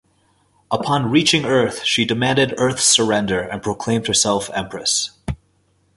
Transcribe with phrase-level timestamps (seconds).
[0.71, 5.11] Upon reaching Earth, she demanded Earth's surrender and proclaimed herself Empress.